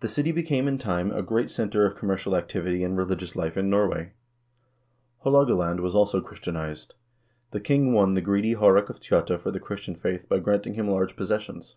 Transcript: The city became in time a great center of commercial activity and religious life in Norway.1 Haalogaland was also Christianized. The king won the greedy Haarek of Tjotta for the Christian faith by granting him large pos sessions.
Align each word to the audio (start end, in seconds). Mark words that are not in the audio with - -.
The 0.00 0.08
city 0.08 0.32
became 0.32 0.68
in 0.68 0.76
time 0.76 1.10
a 1.12 1.22
great 1.22 1.50
center 1.50 1.86
of 1.86 1.96
commercial 1.96 2.36
activity 2.36 2.84
and 2.84 2.94
religious 2.94 3.34
life 3.34 3.56
in 3.56 3.70
Norway.1 3.70 4.10
Haalogaland 5.24 5.80
was 5.80 5.94
also 5.94 6.20
Christianized. 6.20 6.92
The 7.52 7.60
king 7.60 7.94
won 7.94 8.12
the 8.12 8.20
greedy 8.20 8.54
Haarek 8.54 8.90
of 8.90 9.00
Tjotta 9.00 9.38
for 9.40 9.50
the 9.50 9.60
Christian 9.60 9.94
faith 9.94 10.28
by 10.28 10.40
granting 10.40 10.74
him 10.74 10.90
large 10.90 11.16
pos 11.16 11.28
sessions. 11.28 11.76